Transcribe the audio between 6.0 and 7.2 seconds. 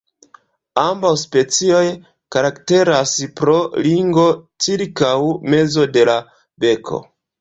la beko.